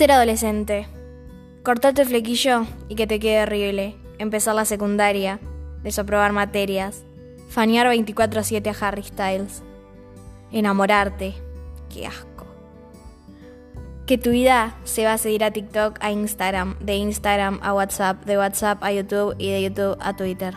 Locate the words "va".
15.04-15.12